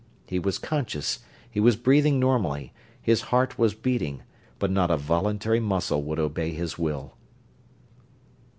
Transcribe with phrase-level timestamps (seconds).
[0.25, 4.23] He was conscious, he was breathing normally, his heart was beating;
[4.57, 7.13] but not a voluntary muscle would obey his will.